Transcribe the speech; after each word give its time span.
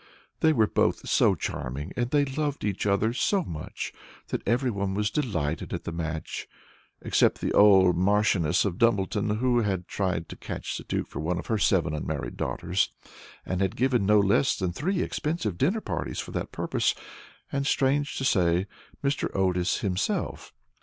They 0.39 0.51
were 0.51 0.65
both 0.65 1.07
so 1.07 1.35
charming, 1.35 1.93
and 1.95 2.09
they 2.09 2.25
loved 2.25 2.63
each 2.63 2.87
other 2.87 3.13
so 3.13 3.43
much, 3.43 3.93
that 4.29 4.41
everyone 4.47 4.95
was 4.95 5.11
delighted 5.11 5.75
at 5.75 5.83
the 5.83 5.91
match, 5.91 6.47
except 7.01 7.39
the 7.39 7.51
old 7.53 7.95
Marchioness 7.95 8.65
of 8.65 8.79
Dumbleton, 8.79 9.29
who 9.37 9.59
had 9.59 9.87
tried 9.87 10.27
to 10.29 10.35
catch 10.35 10.75
the 10.75 10.85
Duke 10.85 11.07
for 11.07 11.19
one 11.19 11.37
of 11.37 11.45
her 11.45 11.59
seven 11.59 11.93
unmarried 11.93 12.35
daughters, 12.35 12.91
and 13.45 13.61
had 13.61 13.75
given 13.75 14.03
no 14.07 14.19
less 14.19 14.55
than 14.57 14.73
three 14.73 15.03
expensive 15.03 15.55
dinner 15.55 15.81
parties 15.81 16.17
for 16.17 16.31
that 16.31 16.51
purpose, 16.51 16.95
and, 17.51 17.67
strange 17.67 18.15
to 18.17 18.25
say, 18.25 18.65
Mr. 19.03 19.29
Otis 19.35 19.81
himself. 19.81 20.51